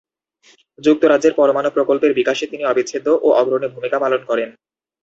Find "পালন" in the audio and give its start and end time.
3.99-4.21